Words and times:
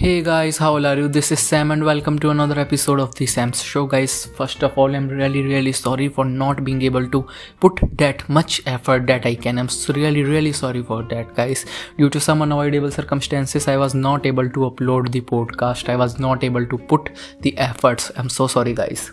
Hey 0.00 0.22
guys, 0.22 0.58
how 0.58 0.76
are 0.76 0.96
you? 0.96 1.08
This 1.08 1.32
is 1.32 1.40
Sam 1.40 1.72
and 1.72 1.84
welcome 1.84 2.20
to 2.20 2.30
another 2.30 2.56
episode 2.60 3.00
of 3.00 3.16
the 3.16 3.26
Sam's 3.26 3.60
Show. 3.60 3.84
Guys, 3.84 4.26
first 4.26 4.62
of 4.62 4.78
all, 4.78 4.94
I'm 4.94 5.08
really, 5.08 5.42
really 5.42 5.72
sorry 5.72 6.08
for 6.08 6.24
not 6.24 6.62
being 6.62 6.82
able 6.82 7.08
to 7.08 7.26
put 7.58 7.80
that 7.98 8.28
much 8.28 8.62
effort 8.64 9.08
that 9.08 9.26
I 9.26 9.34
can. 9.34 9.58
I'm 9.58 9.68
really, 9.88 10.22
really 10.22 10.52
sorry 10.52 10.84
for 10.84 11.02
that, 11.02 11.34
guys. 11.34 11.66
Due 11.96 12.10
to 12.10 12.20
some 12.20 12.42
unavoidable 12.42 12.92
circumstances, 12.92 13.66
I 13.66 13.76
was 13.76 13.92
not 13.92 14.24
able 14.24 14.48
to 14.48 14.70
upload 14.70 15.10
the 15.10 15.20
podcast. 15.20 15.88
I 15.88 15.96
was 15.96 16.20
not 16.20 16.44
able 16.44 16.64
to 16.64 16.78
put 16.78 17.10
the 17.40 17.58
efforts. 17.58 18.12
I'm 18.14 18.28
so 18.28 18.46
sorry, 18.46 18.74
guys. 18.74 19.10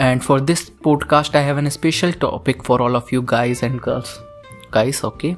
And 0.00 0.24
for 0.24 0.40
this 0.40 0.68
podcast, 0.68 1.36
I 1.36 1.42
have 1.42 1.58
a 1.58 1.70
special 1.70 2.12
topic 2.12 2.64
for 2.64 2.82
all 2.82 2.96
of 2.96 3.12
you 3.12 3.22
guys 3.22 3.62
and 3.62 3.80
girls. 3.80 4.18
Guys, 4.72 5.04
okay? 5.04 5.36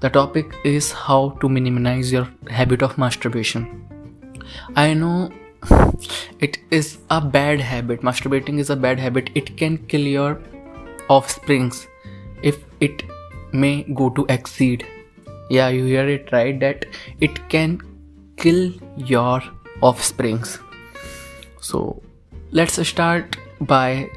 The 0.00 0.10
topic 0.10 0.52
is 0.64 0.90
how 0.90 1.38
to 1.40 1.48
minimize 1.48 2.10
your 2.10 2.28
habit 2.48 2.82
of 2.82 2.98
masturbation 2.98 3.89
I 4.76 4.94
know 4.94 5.30
it 6.40 6.58
is 6.70 6.98
a 7.10 7.20
bad 7.20 7.60
habit. 7.60 8.02
Masturbating 8.02 8.58
is 8.58 8.70
a 8.70 8.76
bad 8.76 8.98
habit. 8.98 9.30
It 9.34 9.56
can 9.56 9.78
kill 9.86 10.00
your 10.00 10.40
offsprings 11.08 11.86
if 12.42 12.64
it 12.80 13.02
may 13.52 13.82
go 13.94 14.10
to 14.10 14.26
exceed. 14.28 14.86
Yeah, 15.50 15.68
you 15.68 15.84
hear 15.84 16.08
it 16.08 16.30
right 16.32 16.58
that 16.60 16.86
it 17.20 17.48
can 17.48 17.80
kill 18.36 18.72
your 18.96 19.42
offsprings. 19.80 20.58
So 21.60 22.02
let's 22.52 22.86
start 22.88 23.36
by 23.60 24.10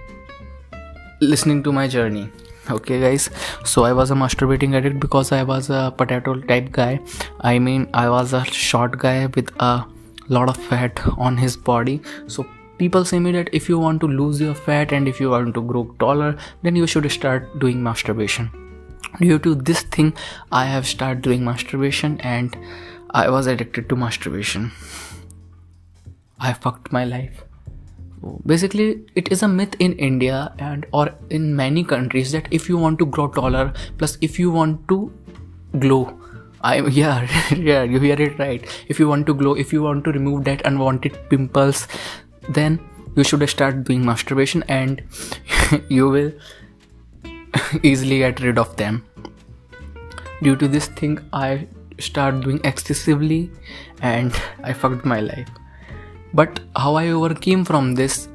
listening 1.21 1.63
to 1.63 1.71
my 1.71 1.87
journey 1.87 2.29
okay 2.71 2.99
guys 2.99 3.29
so 3.65 3.83
i 3.83 3.91
was 3.91 4.11
a 4.11 4.13
masturbating 4.13 4.75
addict 4.75 4.99
because 4.99 5.31
i 5.31 5.43
was 5.43 5.69
a 5.69 5.93
potato 5.97 6.33
type 6.41 6.71
guy 6.71 6.99
i 7.41 7.59
mean 7.59 7.87
i 7.93 8.07
was 8.09 8.33
a 8.33 8.43
short 8.45 8.97
guy 8.97 9.25
with 9.35 9.51
a 9.59 9.85
lot 10.29 10.49
of 10.49 10.57
fat 10.57 10.99
on 11.17 11.37
his 11.37 11.57
body. 11.57 12.01
So 12.27 12.45
people 12.77 13.05
say 13.05 13.19
me 13.19 13.31
that 13.31 13.49
if 13.53 13.69
you 13.69 13.79
want 13.79 14.01
to 14.01 14.07
lose 14.07 14.41
your 14.41 14.55
fat 14.55 14.91
and 14.91 15.07
if 15.07 15.19
you 15.19 15.29
want 15.29 15.53
to 15.53 15.61
grow 15.61 15.83
taller 15.99 16.35
then 16.63 16.75
you 16.75 16.87
should 16.87 17.09
start 17.11 17.59
doing 17.59 17.83
masturbation. 17.83 18.49
Due 19.19 19.37
to 19.39 19.53
this 19.53 19.83
thing 19.83 20.13
i 20.51 20.65
have 20.65 20.87
started 20.87 21.21
doing 21.21 21.45
masturbation 21.45 22.19
and 22.21 22.57
i 23.11 23.29
was 23.29 23.47
addicted 23.47 23.89
to 23.89 23.95
masturbation. 23.95 24.71
I 26.39 26.53
fucked 26.53 26.91
my 26.91 27.05
life. 27.05 27.43
Basically 28.45 29.01
it 29.15 29.31
is 29.31 29.43
a 29.43 29.47
myth 29.47 29.75
in 29.79 29.93
india 29.93 30.53
and 30.57 30.85
or 30.93 31.13
in 31.29 31.55
many 31.55 31.83
countries 31.83 32.31
that 32.31 32.47
if 32.51 32.67
you 32.69 32.77
want 32.77 32.99
to 32.99 33.05
grow 33.05 33.27
taller 33.27 33.71
plus 33.97 34.17
if 34.21 34.39
you 34.39 34.51
want 34.51 34.87
to 34.87 34.99
glow 35.79 36.17
I 36.63 36.77
yeah 37.01 37.27
yeah 37.53 37.83
you 37.83 37.99
hear 37.99 38.19
it 38.21 38.39
right. 38.39 38.65
If 38.87 38.99
you 38.99 39.07
want 39.07 39.25
to 39.27 39.33
glow, 39.33 39.53
if 39.53 39.73
you 39.73 39.83
want 39.83 40.03
to 40.05 40.11
remove 40.11 40.45
that 40.45 40.65
unwanted 40.65 41.17
pimples, 41.29 41.87
then 42.49 42.79
you 43.15 43.23
should 43.23 43.47
start 43.49 43.83
doing 43.83 44.05
masturbation 44.05 44.63
and 44.67 45.01
you 45.89 46.09
will 46.09 46.31
easily 47.83 48.19
get 48.19 48.39
rid 48.39 48.57
of 48.57 48.75
them. 48.77 49.05
Due 50.41 50.55
to 50.55 50.67
this 50.67 50.87
thing, 50.87 51.19
I 51.31 51.67
start 51.99 52.41
doing 52.41 52.59
excessively 52.63 53.51
and 54.01 54.33
I 54.63 54.73
fucked 54.73 55.05
my 55.05 55.19
life. 55.19 55.47
But 56.33 56.59
how 56.75 56.95
I 56.95 57.09
overcame 57.09 57.63
from 57.63 57.93
this 57.93 58.27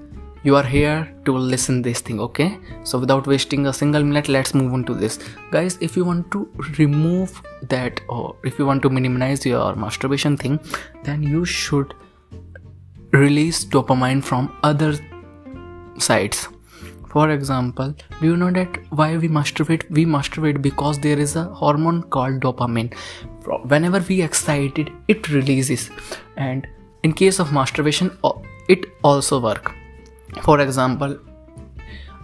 you 0.44 0.56
are 0.56 0.62
here 0.62 1.12
to 1.25 1.33
listen 1.36 1.83
this 1.83 2.00
thing 2.00 2.20
okay? 2.20 2.58
So 2.84 2.98
without 2.98 3.27
wasting 3.27 3.67
a 3.67 3.72
single 3.72 4.03
minute 4.03 4.28
let's 4.28 4.55
move 4.55 4.72
on 4.72 4.84
to 4.84 4.95
this. 4.95 5.19
Guys 5.50 5.78
if 5.80 5.97
you 5.97 6.05
want 6.05 6.30
to 6.33 6.48
remove 6.78 7.42
that 7.62 8.00
or 8.08 8.36
if 8.45 8.58
you 8.58 8.67
want 8.67 8.83
to 8.83 8.91
minimize 8.91 9.45
your 9.45 9.75
masturbation 9.75 10.36
thing 10.36 10.61
then 11.05 11.22
you 11.22 11.45
should 11.45 11.95
release 13.13 13.64
dopamine 13.64 14.23
from 14.23 14.55
other 14.63 14.95
sites. 15.98 16.48
For 17.08 17.30
example 17.30 17.95
do 18.20 18.27
you 18.27 18.36
know 18.36 18.51
that 18.51 18.79
why 18.90 19.17
we 19.17 19.29
masturbate? 19.29 19.90
We 19.90 20.05
masturbate 20.05 20.63
because 20.63 20.98
there 20.98 21.18
is 21.18 21.36
a 21.36 21.45
hormone 21.45 22.02
called 22.05 22.40
dopamine. 22.40 22.95
Whenever 23.64 23.98
we 24.08 24.23
excited 24.23 24.92
it 25.08 25.29
releases. 25.30 25.90
And 26.36 26.67
in 27.02 27.13
case 27.13 27.39
of 27.40 27.52
masturbation 27.52 28.17
it 28.68 28.86
also 29.02 29.40
work 29.40 29.74
for 30.43 30.61
example 30.61 31.19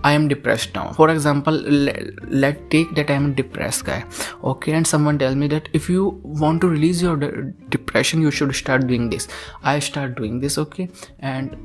i 0.04 0.12
am 0.12 0.28
depressed 0.28 0.74
now. 0.74 0.92
For 0.92 1.08
example 1.10 1.54
let, 1.54 2.30
let 2.30 2.70
take 2.70 2.94
that 2.94 3.10
i 3.10 3.14
am 3.14 3.30
a 3.30 3.34
depressed 3.34 3.84
guy. 3.86 4.04
Okay 4.44 4.72
and 4.72 4.86
someone 4.86 5.18
tell 5.18 5.34
me 5.34 5.48
that 5.48 5.68
if 5.72 5.88
you 5.88 6.20
want 6.22 6.60
to 6.60 6.68
release 6.68 7.00
your 7.00 7.16
de- 7.16 7.52
depression 7.70 8.20
you 8.20 8.30
should 8.30 8.54
start 8.54 8.86
doing 8.86 9.08
this. 9.08 9.28
I 9.62 9.78
start 9.78 10.14
doing 10.16 10.40
this 10.40 10.58
okay? 10.58 10.90
And 11.20 11.56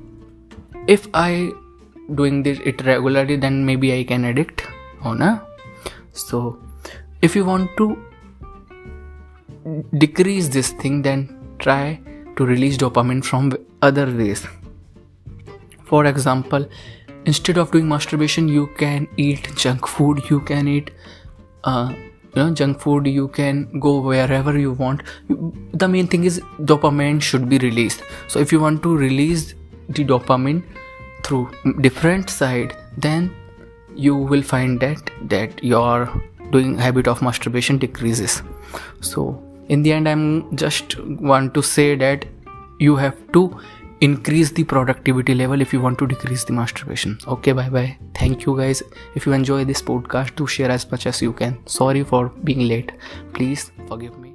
if 0.88 1.08
i 1.14 1.52
doing 2.16 2.42
this 2.44 2.60
it 2.72 2.84
regularly 2.86 3.36
then 3.36 3.66
maybe 3.66 3.94
i 3.96 4.04
can 4.04 4.26
addict 4.26 4.64
oh 5.06 5.14
no 5.14 5.40
so 6.14 6.58
if 7.22 7.36
you 7.36 7.44
want 7.46 7.70
to 7.78 7.98
decrease 9.98 10.48
this 10.48 10.72
thing 10.72 11.02
then 11.02 11.28
try 11.60 12.00
to 12.38 12.46
release 12.46 12.78
dopamine 12.78 13.24
from 13.24 13.52
other 13.82 14.06
ways 14.22 14.48
for 15.90 16.06
example 16.06 16.68
instead 17.26 17.58
of 17.58 17.72
doing 17.72 17.88
masturbation 17.88 18.48
you 18.48 18.68
can 18.78 19.08
eat 19.18 19.50
junk 19.56 19.88
food. 19.88 20.22
You 20.30 20.40
can 20.42 20.68
eat 20.68 20.92
uh, 21.64 21.94
you 21.94 22.36
know 22.36 22.54
junk 22.54 22.80
food. 22.80 23.08
You 23.08 23.28
can 23.28 23.80
go 23.80 24.00
wherever 24.00 24.58
you 24.58 24.74
want. 24.74 25.04
The 25.74 25.88
main 25.88 26.08
thing 26.08 26.24
is 26.24 26.40
dopamine 26.60 27.22
should 27.22 27.50
be 27.50 27.58
released. 27.58 28.04
So 28.28 28.40
if 28.40 28.52
you 28.52 28.60
want 28.60 28.84
to 28.84 28.96
release 28.96 29.54
the 29.90 30.06
dopamine 30.06 30.64
through 31.24 31.50
different 31.82 32.30
side 32.30 32.76
then 32.98 33.36
you 33.96 34.16
will 34.16 34.42
find 34.42 34.80
that 34.80 35.12
that 35.30 35.64
your 35.64 36.10
doing 36.52 36.78
habit 36.78 37.08
of 37.08 37.22
masturbation 37.22 37.78
decreases. 37.78 38.42
So 39.02 39.44
in 39.68 39.84
the 39.84 39.92
end 39.94 40.10
i'm 40.10 40.56
just 40.62 41.00
want 41.32 41.54
to 41.54 41.62
say 41.72 41.96
that 41.96 42.26
you 42.80 42.96
have 42.96 43.18
to 43.34 43.42
increase 44.02 44.52
the 44.52 44.64
productivity 44.64 45.36
level 45.36 45.62
if 45.62 45.74
you 45.74 45.82
want 45.82 45.98
to 46.00 46.08
decrease 46.08 46.44
the 46.44 46.54
masturbation. 46.54 47.18
Okay 47.28 47.52
bye 47.52 47.70
bye. 47.70 47.98
Thank 48.14 48.46
you 48.46 48.58
guys. 48.58 48.82
If 49.16 49.26
you 49.26 49.34
enjoy 49.34 49.66
this 49.66 49.82
podcast 49.82 50.36
do 50.36 50.48
share 50.48 50.72
as 50.72 50.90
much 50.92 51.06
as 51.06 51.22
you 51.22 51.34
can. 51.34 51.60
Sorry 51.66 52.04
for 52.04 52.30
being 52.44 52.68
late. 52.68 52.92
Please 53.34 53.72
forgive 53.88 54.18
me 54.18 54.29